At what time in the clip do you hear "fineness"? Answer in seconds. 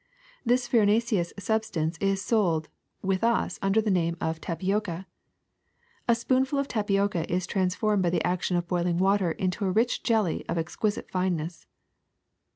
11.11-11.67